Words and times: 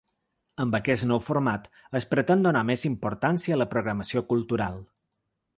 Amb 0.63 0.77
aquest 0.77 1.05
nou 1.11 1.21
format 1.25 1.67
es 2.01 2.09
pretén 2.15 2.41
donar 2.47 2.65
més 2.71 2.87
importància 2.91 3.59
a 3.59 3.63
la 3.63 3.71
programació 3.75 4.29
cultural. 4.33 4.85